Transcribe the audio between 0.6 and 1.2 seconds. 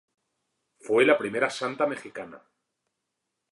Fue la